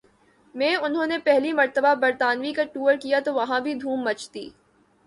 [0.55, 4.49] میں انہو نہ پہلی مرتبہ برطانوی کا ٹور کیا تو وہاں بھی دھوم مچ دی